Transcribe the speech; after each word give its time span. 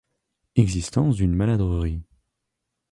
Existence 0.55 1.17
d'une 1.17 1.35
maladrerie. 1.35 2.01